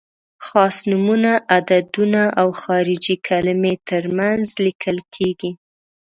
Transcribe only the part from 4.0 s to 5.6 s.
منځ لیکل کیږي.